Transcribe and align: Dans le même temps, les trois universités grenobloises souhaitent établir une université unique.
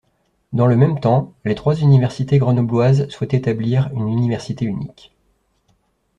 Dans 0.51 0.65
le 0.65 0.75
même 0.75 0.99
temps, 0.99 1.35
les 1.45 1.53
trois 1.53 1.75
universités 1.75 2.39
grenobloises 2.39 3.07
souhaitent 3.09 3.35
établir 3.35 3.91
une 3.93 4.07
université 4.07 4.65
unique. 4.65 5.13